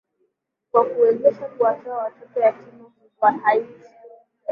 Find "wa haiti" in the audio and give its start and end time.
3.21-3.89